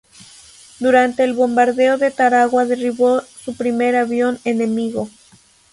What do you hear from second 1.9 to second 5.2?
de Tarawa derribó su primer avión enemigo.